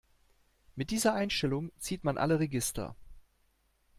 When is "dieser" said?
0.89-1.13